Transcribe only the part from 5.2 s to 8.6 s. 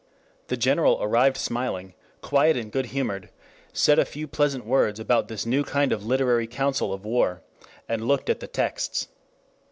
this new kind of literary council of war, and looked at the